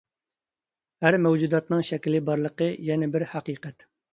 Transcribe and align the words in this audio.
ھەر 1.05 1.17
مەۋجۇداتنىڭ 1.27 1.85
شەكلى 1.91 2.25
بارلىقى 2.31 2.73
يەنە 2.89 3.13
بىر 3.17 3.31
ھەقىقەت. 3.37 3.89